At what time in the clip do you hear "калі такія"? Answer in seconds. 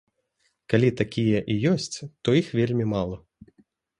0.73-1.41